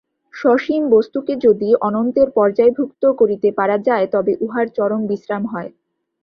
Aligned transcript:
সসীম 0.33 0.83
বস্তুকে 0.89 1.33
যদি 1.45 1.69
অনন্তের 1.81 2.27
পর্যায়ভুক্ত 2.31 3.03
করিতে 3.19 3.49
পারা 3.59 3.77
যায়, 3.87 4.05
তবে 4.13 4.33
উহার 4.41 4.67
চরম 4.77 5.01
বিশ্রাম 5.07 5.43
হয়। 5.45 5.69